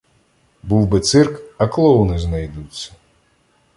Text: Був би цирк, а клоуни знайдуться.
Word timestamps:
Був 0.63 0.87
би 0.87 0.99
цирк, 0.99 1.41
а 1.57 1.67
клоуни 1.67 2.19
знайдуться. 2.19 2.93